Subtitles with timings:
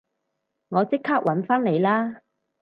[0.69, 2.21] 我即刻搵返你啦